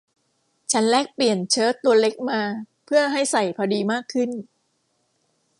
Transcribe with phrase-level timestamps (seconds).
[0.71, 2.41] ฉันแลกเปลี่ยนเชิ้ตตัวเล็กมา
[2.85, 4.29] เพื่อให้ใส่พอดีมากขึ้น